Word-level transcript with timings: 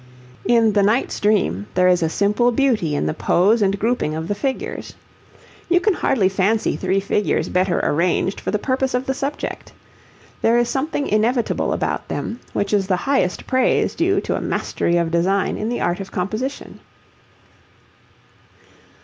In 0.47 0.73
the 0.73 0.81
'Knight's 0.81 1.19
Dream' 1.19 1.67
there 1.75 1.87
is 1.87 2.01
a 2.01 2.09
simple 2.09 2.51
beauty 2.51 2.95
in 2.95 3.05
the 3.05 3.13
pose 3.13 3.61
and 3.61 3.77
grouping 3.77 4.15
of 4.15 4.27
the 4.27 4.33
figures. 4.33 4.95
You 5.69 5.79
can 5.79 5.93
hardly 5.93 6.27
fancy 6.27 6.75
three 6.75 6.99
figures 6.99 7.49
better 7.49 7.79
arranged 7.83 8.41
for 8.41 8.49
the 8.49 8.57
purpose 8.57 8.95
of 8.95 9.05
the 9.05 9.13
subject. 9.13 9.71
There 10.41 10.57
is 10.57 10.69
something 10.69 11.07
inevitable 11.07 11.71
about 11.71 12.07
them, 12.07 12.39
which 12.51 12.73
is 12.73 12.87
the 12.87 12.95
highest 13.05 13.45
praise 13.45 13.93
due 13.93 14.19
to 14.21 14.35
a 14.35 14.41
mastery 14.41 14.97
of 14.97 15.11
design 15.11 15.55
in 15.55 15.69
the 15.69 15.81
art 15.81 15.99
of 15.99 16.11
composition. 16.11 16.79